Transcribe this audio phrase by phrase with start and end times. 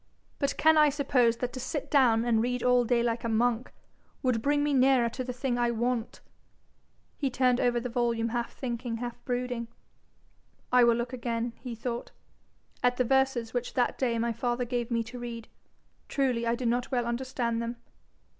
[0.39, 3.71] 'But can I suppose that to sit down and read all day like a monk,
[4.23, 6.21] would bring me nearer to the thing I want?'
[7.19, 9.67] He turned over the volume half thinking, half brooding.
[10.71, 12.09] 'I will look again,' he thought,
[12.81, 15.47] 'at the verses which that day my father gave me to read.
[16.09, 17.75] Truly I did not well understand them.'